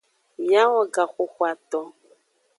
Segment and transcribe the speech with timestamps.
[0.45, 1.87] Miawo gaxoxoaton.